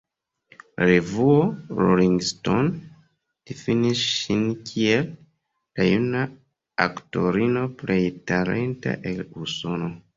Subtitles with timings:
[0.79, 1.35] La revuo
[1.79, 2.81] Rolling Stone
[3.51, 4.43] difinis ŝin
[4.73, 5.07] kiel
[5.77, 6.27] “la juna
[6.91, 8.03] aktorino plej
[8.33, 9.97] talenta el Usono”.